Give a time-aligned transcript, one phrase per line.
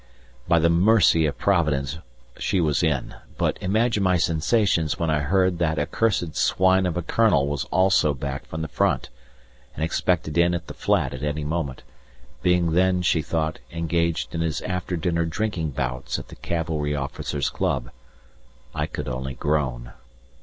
[0.47, 1.99] By the mercy of providence
[2.39, 6.97] she was in, but imagine my sensations when I heard that that accursed swine of
[6.97, 9.09] a Colonel was also back from the front,
[9.75, 11.83] and expected in at the flat at any moment,
[12.41, 17.51] being then, she thought, engaged in his after dinner drinking bouts at the cavalry officers'
[17.51, 17.91] club.
[18.73, 19.93] I could only groan.